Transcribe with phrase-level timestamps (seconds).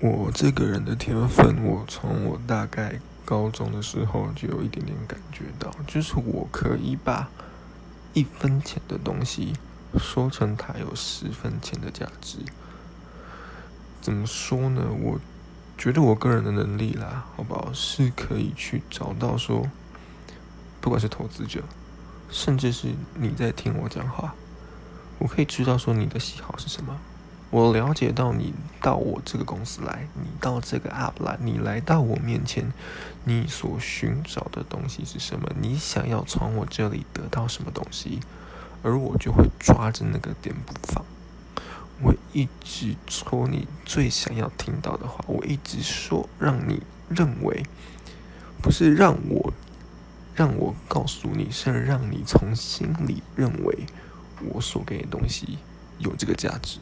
[0.00, 7.30] 我这个人的天分，我从我大概高中的时候就有一点点感觉到，就是我可以把
[8.12, 9.54] 一分钱的东西
[9.96, 12.38] 说成它有十分钱的价值。
[14.02, 14.82] 怎么说呢？
[15.02, 15.18] 我
[15.78, 17.72] 觉得我个人的能力啦，好不好？
[17.72, 19.66] 是可以去找到说，
[20.82, 21.62] 不管是投资者，
[22.28, 24.34] 甚至是你在听我讲话，
[25.18, 27.00] 我可以知道说你的喜好是什么。
[27.54, 28.52] 我了解到你
[28.82, 32.72] 到我这个公司来，你到这个 app 来，你来到我面前，
[33.22, 35.48] 你所寻找的东西是什么？
[35.60, 38.18] 你想要从我这里得到什么东西？
[38.82, 41.04] 而我就会抓着那个点不放，
[42.02, 47.62] 我一直说你最想要听到的话，我一直说让你认为，
[48.60, 49.52] 不是让我
[50.34, 53.86] 让我告诉你，是让你从心里认为
[54.40, 55.58] 我所给的东西
[55.98, 56.80] 有这个价值。